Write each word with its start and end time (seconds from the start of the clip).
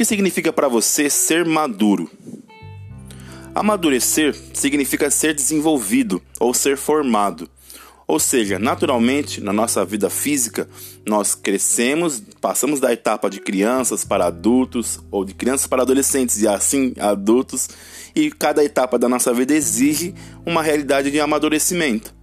que 0.00 0.04
significa 0.06 0.50
para 0.50 0.66
você 0.66 1.10
ser 1.10 1.44
maduro? 1.44 2.10
Amadurecer 3.54 4.34
significa 4.54 5.10
ser 5.10 5.34
desenvolvido 5.34 6.22
ou 6.40 6.54
ser 6.54 6.78
formado. 6.78 7.46
Ou 8.08 8.18
seja, 8.18 8.58
naturalmente, 8.58 9.42
na 9.42 9.52
nossa 9.52 9.84
vida 9.84 10.08
física, 10.08 10.66
nós 11.06 11.34
crescemos, 11.34 12.22
passamos 12.40 12.80
da 12.80 12.90
etapa 12.90 13.28
de 13.28 13.40
crianças 13.40 14.02
para 14.02 14.24
adultos, 14.24 14.98
ou 15.10 15.22
de 15.22 15.34
crianças 15.34 15.66
para 15.66 15.82
adolescentes 15.82 16.40
e 16.40 16.48
assim 16.48 16.94
adultos, 16.98 17.68
e 18.16 18.30
cada 18.30 18.64
etapa 18.64 18.98
da 18.98 19.06
nossa 19.06 19.34
vida 19.34 19.52
exige 19.52 20.14
uma 20.46 20.62
realidade 20.62 21.10
de 21.10 21.20
amadurecimento. 21.20 22.14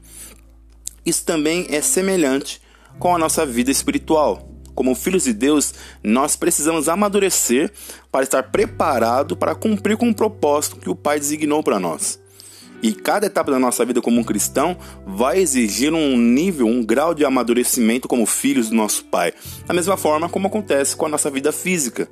Isso 1.05 1.23
também 1.23 1.67
é 1.69 1.79
semelhante 1.79 2.59
com 2.97 3.15
a 3.15 3.19
nossa 3.19 3.45
vida 3.45 3.69
espiritual. 3.69 4.46
Como 4.77 4.93
filhos 4.93 5.23
de 5.23 5.33
Deus, 5.33 5.73
nós 6.03 6.35
precisamos 6.35 6.87
amadurecer 6.87 7.71
para 8.11 8.21
estar 8.21 8.43
preparado 8.43 9.35
para 9.35 9.55
cumprir 9.55 9.97
com 9.97 10.07
o 10.07 10.13
propósito 10.13 10.75
que 10.75 10.87
o 10.87 10.95
Pai 10.95 11.19
designou 11.19 11.63
para 11.63 11.79
nós. 11.79 12.19
E 12.83 12.93
cada 12.93 13.25
etapa 13.25 13.49
da 13.49 13.57
nossa 13.57 13.83
vida 13.83 14.03
como 14.03 14.21
um 14.21 14.23
cristão 14.23 14.77
vai 15.03 15.39
exigir 15.39 15.91
um 15.95 16.15
nível, 16.15 16.67
um 16.67 16.85
grau 16.85 17.15
de 17.15 17.25
amadurecimento 17.25 18.07
como 18.07 18.27
filhos 18.27 18.69
do 18.69 18.75
nosso 18.75 19.05
Pai, 19.05 19.33
da 19.65 19.73
mesma 19.73 19.97
forma 19.97 20.29
como 20.29 20.45
acontece 20.45 20.95
com 20.95 21.07
a 21.07 21.09
nossa 21.09 21.31
vida 21.31 21.51
física. 21.51 22.07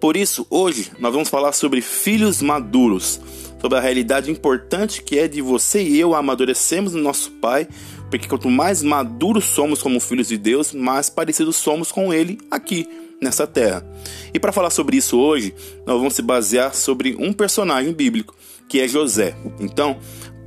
Por 0.00 0.16
isso, 0.16 0.44
hoje 0.50 0.90
nós 0.98 1.12
vamos 1.12 1.28
falar 1.28 1.52
sobre 1.52 1.80
filhos 1.80 2.42
maduros, 2.42 3.20
sobre 3.60 3.78
a 3.78 3.80
realidade 3.80 4.28
importante 4.28 5.04
que 5.04 5.20
é 5.20 5.28
de 5.28 5.40
você 5.40 5.84
e 5.84 6.00
eu 6.00 6.16
amadurecermos 6.16 6.94
no 6.94 7.02
nosso 7.02 7.30
Pai, 7.30 7.68
porque 8.10 8.28
quanto 8.28 8.50
mais 8.50 8.82
maduros 8.82 9.44
somos 9.44 9.82
como 9.82 10.00
filhos 10.00 10.28
de 10.28 10.38
Deus, 10.38 10.72
mais 10.72 11.10
parecidos 11.10 11.56
somos 11.56 11.90
com 11.90 12.12
Ele 12.12 12.38
aqui 12.50 12.88
nessa 13.20 13.46
terra. 13.46 13.84
E 14.32 14.38
para 14.38 14.52
falar 14.52 14.70
sobre 14.70 14.96
isso 14.96 15.18
hoje, 15.18 15.54
nós 15.86 15.96
vamos 15.96 16.14
se 16.14 16.22
basear 16.22 16.74
sobre 16.74 17.16
um 17.18 17.32
personagem 17.32 17.92
bíblico 17.92 18.34
que 18.68 18.80
é 18.80 18.88
José. 18.88 19.36
Então, 19.60 19.98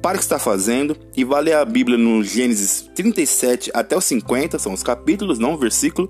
para 0.01 0.15
o 0.15 0.17
que 0.17 0.23
está 0.23 0.39
fazendo 0.39 0.95
e 1.15 1.23
vá 1.23 1.39
ler 1.39 1.53
a 1.53 1.65
Bíblia 1.65 1.97
no 1.97 2.23
Gênesis 2.23 2.89
37 2.95 3.71
até 3.73 3.97
os 3.97 4.05
50, 4.05 4.57
são 4.59 4.73
os 4.73 4.83
capítulos, 4.83 5.39
não 5.39 5.53
o 5.53 5.57
versículo, 5.57 6.09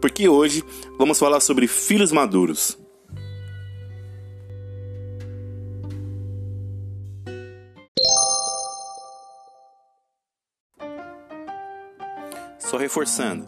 porque 0.00 0.28
hoje 0.28 0.64
vamos 0.98 1.18
falar 1.18 1.40
sobre 1.40 1.66
filhos 1.66 2.12
maduros. 2.12 2.78
Só 12.68 12.76
reforçando, 12.76 13.46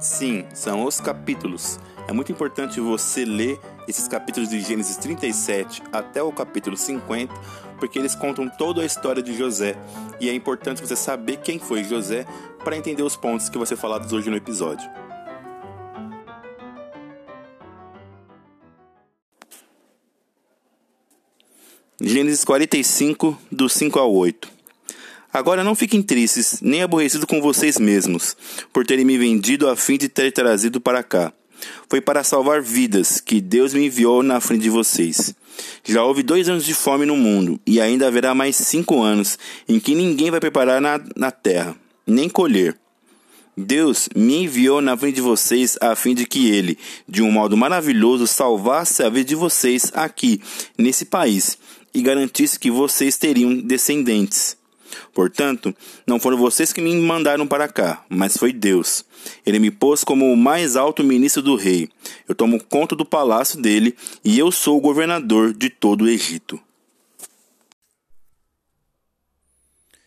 sim, 0.00 0.46
são 0.54 0.86
os 0.86 0.98
capítulos. 1.02 1.78
É 2.08 2.14
muito 2.14 2.32
importante 2.32 2.80
você 2.80 3.22
ler 3.22 3.60
esses 3.86 4.08
capítulos 4.08 4.48
de 4.48 4.58
Gênesis 4.62 4.96
37 4.96 5.82
até 5.92 6.22
o 6.22 6.32
capítulo 6.32 6.74
50, 6.74 7.34
porque 7.78 7.98
eles 7.98 8.14
contam 8.14 8.48
toda 8.48 8.80
a 8.80 8.86
história 8.86 9.22
de 9.22 9.36
José 9.36 9.76
e 10.18 10.30
é 10.30 10.32
importante 10.32 10.80
você 10.80 10.96
saber 10.96 11.36
quem 11.36 11.58
foi 11.58 11.84
José 11.84 12.26
para 12.64 12.74
entender 12.74 13.02
os 13.02 13.16
pontos 13.16 13.50
que 13.50 13.58
vão 13.58 13.66
ser 13.66 13.76
falados 13.76 14.14
hoje 14.14 14.30
no 14.30 14.36
episódio. 14.36 14.88
Gênesis 22.00 22.44
45, 22.44 23.38
do 23.52 23.68
5 23.68 23.98
ao 23.98 24.10
8. 24.10 24.57
Agora 25.32 25.62
não 25.62 25.74
fiquem 25.74 26.02
tristes, 26.02 26.60
nem 26.62 26.82
aborrecidos 26.82 27.26
com 27.26 27.40
vocês 27.40 27.78
mesmos, 27.78 28.36
por 28.72 28.86
terem 28.86 29.04
me 29.04 29.18
vendido 29.18 29.68
a 29.68 29.76
fim 29.76 29.98
de 29.98 30.08
ter 30.08 30.32
trazido 30.32 30.80
para 30.80 31.02
cá. 31.02 31.32
Foi 31.88 32.00
para 32.00 32.24
salvar 32.24 32.62
vidas 32.62 33.20
que 33.20 33.40
Deus 33.40 33.74
me 33.74 33.86
enviou 33.86 34.22
na 34.22 34.40
frente 34.40 34.62
de 34.62 34.70
vocês. 34.70 35.34
Já 35.84 36.02
houve 36.04 36.22
dois 36.22 36.48
anos 36.48 36.64
de 36.64 36.72
fome 36.72 37.04
no 37.04 37.16
mundo, 37.16 37.60
e 37.66 37.80
ainda 37.80 38.06
haverá 38.06 38.34
mais 38.34 38.56
cinco 38.56 39.02
anos 39.02 39.38
em 39.68 39.78
que 39.78 39.94
ninguém 39.94 40.30
vai 40.30 40.40
preparar 40.40 40.80
na, 40.80 41.00
na 41.16 41.30
terra, 41.30 41.76
nem 42.06 42.28
colher. 42.28 42.76
Deus 43.56 44.08
me 44.14 44.44
enviou 44.44 44.80
na 44.80 44.96
frente 44.96 45.16
de 45.16 45.20
vocês 45.20 45.76
a 45.80 45.96
fim 45.96 46.14
de 46.14 46.24
que 46.24 46.48
Ele, 46.48 46.78
de 47.08 47.22
um 47.22 47.30
modo 47.30 47.56
maravilhoso, 47.56 48.26
salvasse 48.26 49.02
a 49.02 49.08
vida 49.08 49.24
de 49.24 49.34
vocês 49.34 49.90
aqui, 49.94 50.40
nesse 50.76 51.04
país, 51.04 51.58
e 51.92 52.00
garantisse 52.00 52.58
que 52.58 52.70
vocês 52.70 53.18
teriam 53.18 53.56
descendentes. 53.56 54.57
Portanto, 55.12 55.74
não 56.06 56.20
foram 56.20 56.36
vocês 56.36 56.72
que 56.72 56.80
me 56.80 56.94
mandaram 56.96 57.46
para 57.46 57.68
cá, 57.68 58.04
mas 58.08 58.36
foi 58.36 58.52
Deus. 58.52 59.04
Ele 59.44 59.58
me 59.58 59.70
pôs 59.70 60.04
como 60.04 60.32
o 60.32 60.36
mais 60.36 60.76
alto 60.76 61.04
ministro 61.04 61.42
do 61.42 61.56
rei. 61.56 61.88
Eu 62.28 62.34
tomo 62.34 62.62
conta 62.62 62.94
do 62.94 63.04
palácio 63.04 63.60
dele 63.60 63.96
e 64.24 64.38
eu 64.38 64.50
sou 64.50 64.78
o 64.78 64.80
governador 64.80 65.52
de 65.52 65.70
todo 65.70 66.04
o 66.04 66.08
Egito. 66.08 66.60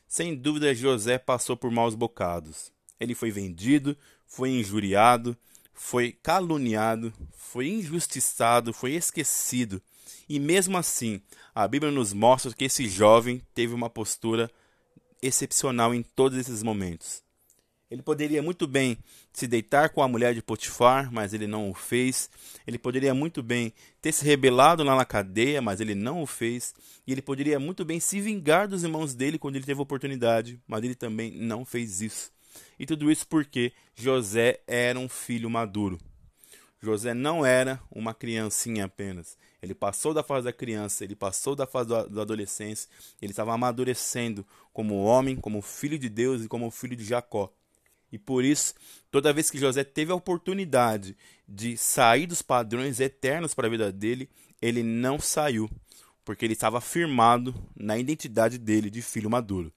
Sem 0.08 0.36
dúvida, 0.36 0.76
José 0.76 1.18
passou 1.18 1.56
por 1.56 1.72
maus 1.72 1.96
bocados. 1.96 2.72
Ele 3.00 3.16
foi 3.16 3.32
vendido, 3.32 3.98
foi 4.28 4.50
injuriado, 4.50 5.38
foi 5.74 6.12
caluniado, 6.12 7.14
foi 7.32 7.70
injustiçado, 7.70 8.74
foi 8.74 8.92
esquecido. 8.92 9.82
E 10.30 10.40
mesmo 10.40 10.78
assim, 10.78 11.22
a 11.56 11.68
Bíblia 11.68 11.92
nos 11.92 12.14
mostra 12.14 12.54
que 12.54 12.66
esse 12.66 12.88
jovem 12.88 13.42
teve 13.54 13.74
uma 13.74 13.90
postura 13.90 14.52
excepcional 15.22 15.94
em 15.94 16.02
todos 16.02 16.38
esses 16.38 16.64
momentos. 16.64 17.24
Ele 17.92 18.02
poderia 18.02 18.42
muito 18.42 18.66
bem 18.66 18.98
se 19.34 19.46
deitar 19.46 19.90
com 19.90 20.02
a 20.02 20.08
mulher 20.08 20.34
de 20.34 20.42
Potifar, 20.42 21.12
mas 21.12 21.34
ele 21.34 21.46
não 21.46 21.70
o 21.70 21.74
fez. 21.74 22.30
Ele 22.66 22.78
poderia 22.78 23.14
muito 23.14 23.44
bem 23.44 23.74
ter 24.02 24.14
se 24.14 24.24
rebelado 24.24 24.82
lá 24.82 24.96
na 24.96 25.04
cadeia, 25.04 25.62
mas 25.62 25.82
ele 25.82 25.94
não 25.94 26.22
o 26.22 26.26
fez. 26.26 26.74
E 27.06 27.12
ele 27.12 27.22
poderia 27.22 27.60
muito 27.60 27.84
bem 27.84 28.00
se 28.00 28.22
vingar 28.22 28.66
dos 28.66 28.84
irmãos 28.84 29.14
dele 29.14 29.38
quando 29.38 29.58
ele 29.58 29.66
teve 29.66 29.82
oportunidade, 29.82 30.58
mas 30.66 30.82
ele 30.86 30.96
também 30.96 31.32
não 31.32 31.66
fez 31.66 32.02
isso. 32.02 32.32
E 32.80 32.86
tudo 32.86 33.12
isso 33.12 33.28
porque 33.28 33.74
José 33.94 34.62
era 34.66 34.98
um 34.98 35.10
filho 35.10 35.50
maduro. 35.50 36.00
José 36.82 37.14
não 37.14 37.46
era 37.46 37.80
uma 37.92 38.14
criancinha 38.14 38.86
apenas. 38.86 39.38
Ele 39.62 39.76
passou 39.76 40.14
da 40.14 40.24
fase 40.24 40.46
da 40.46 40.54
criança, 40.54 41.04
ele 41.04 41.16
passou 41.16 41.56
da 41.56 41.68
fase 41.68 41.90
da 41.90 42.22
adolescência, 42.24 42.90
ele 43.22 43.32
estava 43.32 43.54
amadurecendo 43.54 44.46
como 44.74 45.04
homem, 45.04 45.36
como 45.36 45.62
filho 45.62 46.00
de 46.00 46.10
Deus 46.10 46.44
e 46.44 46.48
como 46.48 46.72
filho 46.72 46.96
de 46.96 47.04
Jacó. 47.04 47.54
E 48.12 48.18
por 48.18 48.44
isso, 48.44 48.74
toda 49.12 49.32
vez 49.32 49.52
que 49.52 49.60
José 49.60 49.84
teve 49.84 50.12
a 50.12 50.16
oportunidade 50.16 51.16
de 51.48 51.78
sair 51.78 52.26
dos 52.26 52.42
padrões 52.42 53.00
eternos 53.00 53.54
para 53.54 53.68
a 53.68 53.70
vida 53.70 53.92
dele, 53.92 54.28
ele 54.60 54.82
não 54.82 55.20
saiu, 55.20 55.70
porque 56.26 56.46
ele 56.46 56.54
estava 56.54 56.82
firmado 56.82 57.54
na 57.76 57.98
identidade 57.98 58.58
dele 58.58 58.90
de 58.90 59.02
filho 59.02 59.30
maduro. 59.30 59.72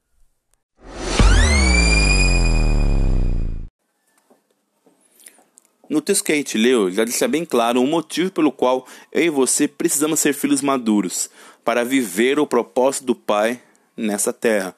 No 5.94 6.00
texto 6.00 6.25
que 6.25 6.32
a 6.32 6.34
gente 6.34 6.59
leu, 6.59 6.91
já 6.91 7.05
deixa 7.05 7.28
bem 7.28 7.44
claro 7.44 7.81
o 7.81 7.87
motivo 7.87 8.28
pelo 8.32 8.50
qual 8.50 8.84
eu 9.12 9.27
e 9.27 9.31
você 9.31 9.69
precisamos 9.69 10.19
ser 10.19 10.32
filhos 10.34 10.60
maduros 10.60 11.31
para 11.65 11.84
viver 11.84 12.37
o 12.41 12.49
propósito 12.49 13.05
do 13.05 13.15
Pai 13.15 13.62
nessa 13.97 14.32
terra. 14.32 14.75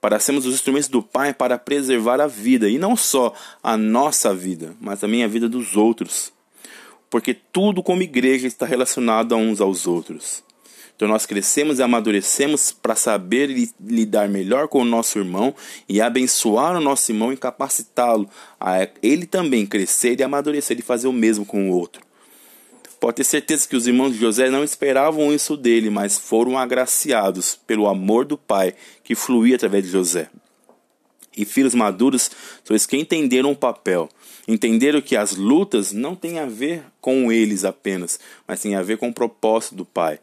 Para 0.00 0.18
sermos 0.18 0.46
os 0.46 0.54
instrumentos 0.54 0.88
do 0.88 1.00
Pai 1.00 1.32
para 1.32 1.56
preservar 1.58 2.20
a 2.20 2.26
vida, 2.26 2.68
e 2.68 2.76
não 2.76 2.96
só 2.96 3.32
a 3.62 3.76
nossa 3.76 4.34
vida, 4.34 4.74
mas 4.80 4.98
também 4.98 5.22
a 5.22 5.28
vida 5.28 5.48
dos 5.48 5.76
outros. 5.76 6.32
Porque 7.08 7.34
tudo 7.34 7.80
como 7.80 8.02
igreja 8.02 8.48
está 8.48 8.66
relacionado 8.66 9.36
a 9.36 9.38
uns 9.38 9.60
aos 9.60 9.86
outros. 9.86 10.42
Então 10.98 11.06
nós 11.06 11.26
crescemos 11.26 11.78
e 11.78 11.82
amadurecemos 11.84 12.72
para 12.72 12.96
saber 12.96 13.46
lidar 13.80 14.28
melhor 14.28 14.66
com 14.66 14.82
o 14.82 14.84
nosso 14.84 15.16
irmão 15.16 15.54
e 15.88 16.00
abençoar 16.00 16.76
o 16.76 16.80
nosso 16.80 17.12
irmão 17.12 17.32
e 17.32 17.36
capacitá-lo 17.36 18.28
a 18.58 18.88
ele 19.00 19.24
também 19.24 19.64
crescer 19.64 20.18
e 20.18 20.24
amadurecer 20.24 20.76
e 20.76 20.82
fazer 20.82 21.06
o 21.06 21.12
mesmo 21.12 21.46
com 21.46 21.70
o 21.70 21.72
outro. 21.72 22.02
Pode 22.98 23.18
ter 23.18 23.24
certeza 23.24 23.68
que 23.68 23.76
os 23.76 23.86
irmãos 23.86 24.10
de 24.10 24.18
José 24.18 24.50
não 24.50 24.64
esperavam 24.64 25.32
isso 25.32 25.56
dele, 25.56 25.88
mas 25.88 26.18
foram 26.18 26.58
agraciados 26.58 27.54
pelo 27.54 27.86
amor 27.86 28.24
do 28.24 28.36
pai 28.36 28.74
que 29.04 29.14
fluía 29.14 29.54
através 29.54 29.84
de 29.84 29.90
José. 29.90 30.28
E 31.36 31.44
filhos 31.44 31.76
maduros 31.76 32.28
são 32.64 32.74
os 32.74 32.86
que 32.86 32.96
entenderam 32.96 33.52
o 33.52 33.56
papel, 33.56 34.08
entenderam 34.48 35.00
que 35.00 35.16
as 35.16 35.36
lutas 35.36 35.92
não 35.92 36.16
têm 36.16 36.40
a 36.40 36.46
ver 36.46 36.82
com 37.00 37.30
eles 37.30 37.64
apenas, 37.64 38.18
mas 38.48 38.60
têm 38.60 38.74
a 38.74 38.82
ver 38.82 38.98
com 38.98 39.10
o 39.10 39.14
propósito 39.14 39.76
do 39.76 39.84
pai 39.84 40.18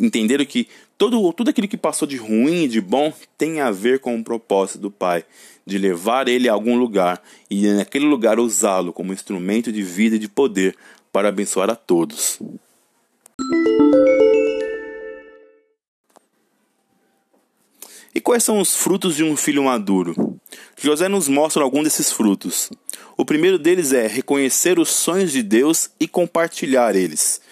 entenderam 0.00 0.44
que 0.44 0.68
todo, 0.96 1.32
tudo 1.32 1.50
aquilo 1.50 1.68
que 1.68 1.76
passou 1.76 2.06
de 2.06 2.16
ruim 2.16 2.64
e 2.64 2.68
de 2.68 2.80
bom 2.80 3.12
tem 3.36 3.60
a 3.60 3.70
ver 3.70 4.00
com 4.00 4.18
o 4.18 4.24
propósito 4.24 4.78
do 4.78 4.90
Pai, 4.90 5.24
de 5.64 5.78
levar 5.78 6.28
ele 6.28 6.48
a 6.48 6.52
algum 6.52 6.76
lugar 6.76 7.22
e 7.50 7.66
naquele 7.68 8.06
lugar 8.06 8.38
usá-lo 8.38 8.92
como 8.92 9.12
instrumento 9.12 9.72
de 9.72 9.82
vida 9.82 10.16
e 10.16 10.18
de 10.18 10.28
poder 10.28 10.76
para 11.12 11.28
abençoar 11.28 11.70
a 11.70 11.76
todos. 11.76 12.38
E 18.14 18.20
quais 18.20 18.42
são 18.42 18.60
os 18.60 18.74
frutos 18.74 19.14
de 19.14 19.22
um 19.22 19.36
filho 19.36 19.64
maduro? 19.64 20.40
José 20.80 21.06
nos 21.06 21.28
mostra 21.28 21.62
algum 21.62 21.82
desses 21.82 22.10
frutos. 22.10 22.70
O 23.14 23.26
primeiro 23.26 23.58
deles 23.58 23.92
é 23.92 24.06
reconhecer 24.06 24.78
os 24.78 24.88
sonhos 24.88 25.32
de 25.32 25.42
Deus 25.42 25.90
e 26.00 26.08
compartilhar 26.08 26.96
eles. 26.96 27.42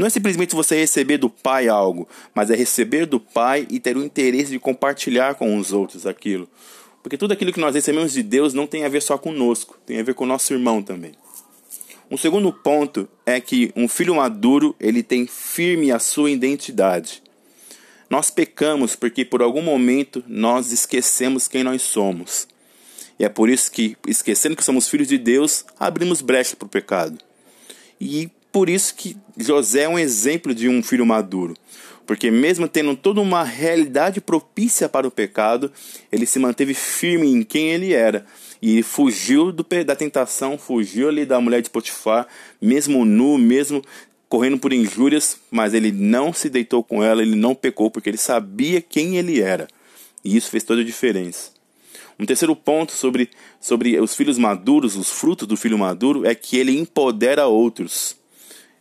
Não 0.00 0.06
é 0.06 0.10
simplesmente 0.10 0.54
você 0.54 0.76
receber 0.76 1.18
do 1.18 1.28
Pai 1.28 1.68
algo, 1.68 2.08
mas 2.34 2.48
é 2.48 2.56
receber 2.56 3.04
do 3.04 3.20
Pai 3.20 3.66
e 3.68 3.78
ter 3.78 3.98
o 3.98 4.02
interesse 4.02 4.50
de 4.50 4.58
compartilhar 4.58 5.34
com 5.34 5.58
os 5.58 5.74
outros 5.74 6.06
aquilo. 6.06 6.48
Porque 7.02 7.18
tudo 7.18 7.32
aquilo 7.32 7.52
que 7.52 7.60
nós 7.60 7.74
recebemos 7.74 8.14
de 8.14 8.22
Deus 8.22 8.54
não 8.54 8.66
tem 8.66 8.86
a 8.86 8.88
ver 8.88 9.02
só 9.02 9.18
conosco, 9.18 9.78
tem 9.84 10.00
a 10.00 10.02
ver 10.02 10.14
com 10.14 10.24
o 10.24 10.26
nosso 10.26 10.54
irmão 10.54 10.82
também. 10.82 11.12
Um 12.10 12.16
segundo 12.16 12.50
ponto 12.50 13.06
é 13.26 13.38
que 13.42 13.74
um 13.76 13.86
filho 13.86 14.14
maduro, 14.14 14.74
ele 14.80 15.02
tem 15.02 15.26
firme 15.26 15.92
a 15.92 15.98
sua 15.98 16.30
identidade. 16.30 17.22
Nós 18.08 18.30
pecamos 18.30 18.96
porque 18.96 19.22
por 19.22 19.42
algum 19.42 19.60
momento 19.60 20.24
nós 20.26 20.72
esquecemos 20.72 21.46
quem 21.46 21.62
nós 21.62 21.82
somos. 21.82 22.48
E 23.18 23.24
é 23.26 23.28
por 23.28 23.50
isso 23.50 23.70
que, 23.70 23.98
esquecendo 24.08 24.56
que 24.56 24.64
somos 24.64 24.88
filhos 24.88 25.08
de 25.08 25.18
Deus, 25.18 25.66
abrimos 25.78 26.22
brecha 26.22 26.56
para 26.56 26.64
o 26.64 26.70
pecado. 26.70 27.18
E 28.00 28.30
por 28.52 28.68
isso 28.68 28.94
que 28.94 29.16
José 29.36 29.82
é 29.82 29.88
um 29.88 29.98
exemplo 29.98 30.54
de 30.54 30.68
um 30.68 30.82
filho 30.82 31.06
maduro. 31.06 31.54
Porque 32.06 32.30
mesmo 32.30 32.66
tendo 32.66 32.96
toda 32.96 33.20
uma 33.20 33.44
realidade 33.44 34.20
propícia 34.20 34.88
para 34.88 35.06
o 35.06 35.10
pecado, 35.10 35.70
ele 36.10 36.26
se 36.26 36.38
manteve 36.40 36.74
firme 36.74 37.28
em 37.30 37.42
quem 37.42 37.70
ele 37.70 37.92
era. 37.92 38.26
E 38.60 38.82
fugiu 38.82 39.52
do, 39.52 39.64
da 39.86 39.94
tentação, 39.94 40.58
fugiu 40.58 41.08
ali 41.08 41.24
da 41.24 41.40
mulher 41.40 41.62
de 41.62 41.70
Potifar, 41.70 42.26
mesmo 42.60 43.04
nu, 43.04 43.38
mesmo 43.38 43.82
correndo 44.28 44.58
por 44.58 44.72
injúrias, 44.72 45.38
mas 45.50 45.72
ele 45.72 45.90
não 45.90 46.32
se 46.32 46.48
deitou 46.48 46.84
com 46.84 47.02
ela, 47.02 47.22
ele 47.22 47.34
não 47.36 47.54
pecou, 47.54 47.90
porque 47.90 48.10
ele 48.10 48.16
sabia 48.16 48.80
quem 48.80 49.16
ele 49.16 49.40
era. 49.40 49.66
E 50.24 50.36
isso 50.36 50.50
fez 50.50 50.62
toda 50.62 50.82
a 50.82 50.84
diferença. 50.84 51.50
Um 52.18 52.26
terceiro 52.26 52.54
ponto 52.54 52.92
sobre, 52.92 53.30
sobre 53.60 53.98
os 53.98 54.14
filhos 54.14 54.36
maduros, 54.36 54.94
os 54.94 55.10
frutos 55.10 55.48
do 55.48 55.56
filho 55.56 55.78
maduro, 55.78 56.26
é 56.26 56.34
que 56.34 56.56
ele 56.56 56.78
empodera 56.78 57.46
outros. 57.46 58.19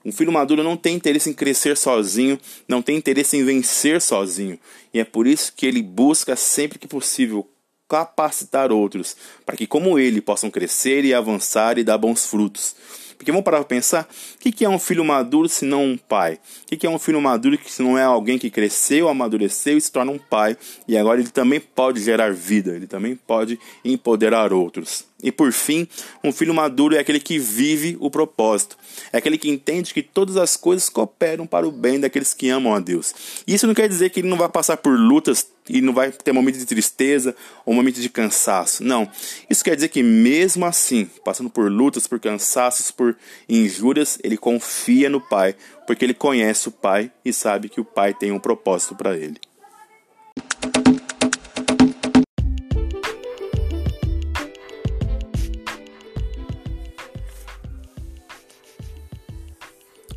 Um 0.06 0.12
filho 0.12 0.32
maduro 0.32 0.64
não 0.64 0.78
tem 0.78 0.96
interesse 0.96 1.30
em 1.30 1.34
crescer 1.34 1.76
sozinho, 1.76 2.40
não 2.68 2.82
tem 2.82 2.96
interesse 2.96 3.36
em 3.36 3.44
vencer 3.44 4.02
sozinho. 4.02 4.58
E 4.94 5.00
é 5.00 5.04
por 5.04 5.28
isso 5.28 5.54
que 5.56 5.66
ele 5.66 5.82
busca 5.82 6.36
sempre 6.36 6.80
que 6.80 6.88
possível 6.88 7.48
capacitar 7.88 8.72
outros, 8.72 9.18
para 9.46 9.58
que, 9.58 9.66
como 9.66 9.98
ele, 9.98 10.22
possam 10.22 10.50
crescer 10.52 11.04
e 11.04 11.14
avançar 11.14 11.78
e 11.78 11.84
dar 11.84 11.98
bons 11.98 12.26
frutos. 12.26 12.76
Porque 13.18 13.32
vamos 13.32 13.44
parar 13.44 13.58
para 13.58 13.66
pensar, 13.66 14.08
o 14.38 14.40
que 14.40 14.64
é 14.64 14.70
um 14.70 14.80
filho 14.80 15.04
maduro 15.04 15.50
se 15.50 15.66
não 15.66 15.84
um 15.84 15.98
pai? 15.98 16.40
O 16.72 16.78
que 16.78 16.88
é 16.88 16.90
um 16.90 16.98
filho 16.98 17.20
maduro 17.20 17.60
se 17.66 17.82
não 17.82 17.98
é 17.98 18.04
alguém 18.04 18.38
que 18.38 18.50
cresceu, 18.50 19.10
amadureceu 19.10 19.78
e 19.78 19.82
se 19.82 19.92
torna 19.92 20.10
um 20.10 20.18
pai? 20.18 20.56
E 20.88 20.98
agora 20.98 21.20
ele 21.20 21.30
também 21.30 21.60
pode 21.60 22.02
gerar 22.02 22.32
vida, 22.32 22.74
ele 22.74 22.88
também 22.88 23.18
pode 23.18 23.60
empoderar 23.84 24.54
outros. 24.54 25.04
E 25.22 25.32
por 25.32 25.52
fim, 25.52 25.88
um 26.24 26.32
filho 26.32 26.54
maduro 26.54 26.96
é 26.96 27.00
aquele 27.00 27.20
que 27.20 27.38
vive 27.38 27.98
o 28.00 28.10
propósito. 28.10 28.78
É 29.12 29.18
aquele 29.18 29.38
que 29.38 29.50
entende 29.50 29.94
que 29.94 30.02
todas 30.02 30.38
as 30.38 30.56
coisas 30.56 30.88
cooperam 30.88 31.46
para 31.46 31.68
o 31.68 31.72
bem 31.72 32.00
daqueles 32.00 32.34
que 32.34 32.50
amam 32.50 32.74
a 32.74 32.80
Deus. 32.80 33.14
Isso 33.46 33.68
não 33.68 33.74
quer 33.74 33.90
dizer 33.90 34.10
que 34.12 34.22
ele 34.22 34.30
não 34.30 34.38
vai 34.38 34.48
passar 34.48 34.78
por 34.78 34.98
lutas 34.98 35.48
e 35.68 35.82
não 35.82 35.94
vai 35.94 36.12
ter 36.12 36.32
momentos 36.32 36.62
de 36.62 36.66
tristeza 36.66 37.36
ou 37.66 37.74
momentos 37.74 38.02
de 38.02 38.10
cansaço. 38.10 38.84
Não. 38.84 39.10
Isso 39.50 39.64
quer 39.64 39.76
dizer 39.76 39.90
que 39.90 40.02
mesmo 40.02 40.66
assim, 40.66 41.10
passando 41.24 41.50
por 41.50 41.70
lutas, 41.70 42.08
por 42.08 42.20
cansaços, 42.20 42.90
por 42.90 43.16
injúrias, 43.48 44.18
ele 44.24 44.38
confia 44.38 45.10
no 45.10 45.20
Pai, 45.20 45.56
porque 45.86 46.06
ele 46.06 46.14
conhece 46.14 46.70
o 46.70 46.72
Pai 46.72 47.12
e 47.26 47.34
sabe 47.34 47.68
que 47.68 47.82
o 47.82 47.86
Pai 47.86 48.14
tem 48.14 48.32
um 48.32 48.40
propósito 48.40 48.96
para 48.96 49.18
ele. 49.18 49.36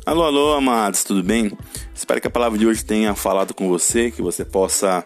Alô, 0.05 0.23
alô, 0.23 0.53
amados, 0.53 1.05
tudo 1.05 1.23
bem? 1.23 1.49
Espero 1.95 2.19
que 2.19 2.27
a 2.27 2.29
palavra 2.29 2.59
de 2.59 2.67
hoje 2.67 2.83
tenha 2.83 3.15
falado 3.15 3.53
com 3.53 3.69
você, 3.69 4.11
que 4.11 4.21
você 4.21 4.43
possa 4.43 5.01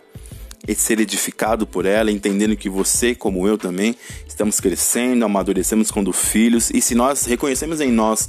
ser 0.76 1.00
edificado 1.00 1.68
por 1.68 1.86
ela, 1.86 2.12
entendendo 2.12 2.58
que 2.58 2.68
você, 2.68 3.14
como 3.14 3.48
eu 3.48 3.60
também, 3.60 3.96
estamos 4.28 4.60
crescendo, 4.60 5.24
amadurecemos 5.24 5.92
quando 5.92 6.12
filhos, 6.12 6.72
e 6.72 6.82
se 6.82 6.96
nós 6.96 7.26
reconhecemos 7.26 7.80
em 7.80 7.92
nós 7.92 8.28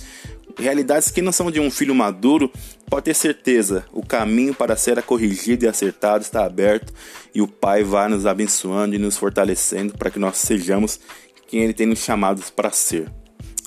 realidades 0.59 1.11
que 1.11 1.23
não 1.23 1.33
são 1.33 1.51
de 1.51 1.59
um 1.59 1.71
filho 1.71 1.95
maduro, 1.95 2.53
pode 2.91 3.07
ter 3.07 3.15
certeza, 3.15 3.87
o 3.91 4.05
caminho 4.05 4.55
para 4.55 4.77
ser 4.77 5.03
corrigido 5.03 5.65
e 5.65 5.69
acertado 5.69 6.23
está 6.23 6.45
aberto 6.45 6.93
e 7.35 7.41
o 7.41 7.49
Pai 7.49 7.83
vai 7.83 8.11
nos 8.11 8.27
abençoando 8.27 8.95
e 8.95 8.99
nos 8.99 9.17
fortalecendo 9.17 9.97
para 9.97 10.11
que 10.11 10.19
nós 10.19 10.37
sejamos 10.37 11.01
quem 11.47 11.63
Ele 11.63 11.73
tem 11.73 11.87
nos 11.87 12.01
chamados 12.01 12.51
para 12.51 12.71
ser. 12.71 13.11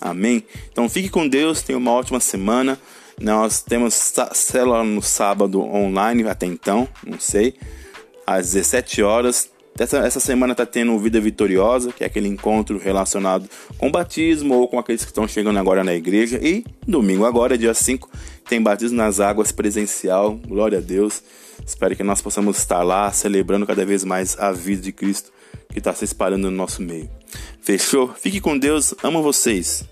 Amém? 0.02 0.44
Então 0.72 0.90
fique 0.90 1.10
com 1.10 1.28
Deus, 1.28 1.62
tenha 1.62 1.78
uma 1.78 1.92
ótima 1.92 2.20
semana. 2.20 2.80
Nós 3.20 3.62
temos 3.62 4.14
célula 4.34 4.84
no 4.84 5.02
sábado 5.02 5.62
online 5.62 6.28
até 6.28 6.48
então, 6.48 6.88
não 7.06 7.20
sei, 7.20 7.54
às 8.26 8.54
17 8.54 9.04
horas. 9.04 9.50
Essa, 9.78 10.00
essa 10.00 10.20
semana 10.20 10.54
está 10.54 10.66
tendo 10.66 10.98
Vida 11.00 11.22
Vitoriosa, 11.22 11.94
que 11.94 12.04
é 12.04 12.08
aquele 12.08 12.28
encontro 12.28 12.78
relacionado 12.78 13.48
com 13.78 13.92
batismo 13.92 14.56
ou 14.56 14.68
com 14.68 14.78
aqueles 14.78 15.04
que 15.04 15.12
estão 15.12 15.28
chegando 15.28 15.60
agora 15.60 15.84
na 15.84 15.94
igreja. 15.94 16.40
E 16.42 16.66
domingo 16.86 17.26
agora, 17.26 17.58
dia 17.58 17.74
5, 17.74 18.10
tem 18.50 18.62
batismo 18.62 18.98
nas 18.98 19.20
águas 19.20 19.52
presencial. 19.52 20.36
Glória 20.48 20.80
a 20.80 20.82
Deus. 20.82 21.24
Espero 21.66 21.96
que 21.96 22.04
nós 22.04 22.22
possamos 22.22 22.58
estar 22.58 22.84
lá 22.84 23.12
celebrando 23.12 23.66
cada 23.66 23.86
vez 23.86 24.04
mais 24.04 24.38
a 24.40 24.52
vida 24.52 24.82
de 24.82 24.92
Cristo 24.92 25.32
que 25.72 25.80
está 25.80 25.94
se 25.94 26.06
espalhando 26.06 26.50
no 26.50 26.58
nosso 26.58 26.82
meio. 26.82 27.10
Fechou? 27.62 28.14
Fique 28.14 28.42
com 28.42 28.58
Deus, 28.58 28.94
amo 29.04 29.22
vocês. 29.22 29.86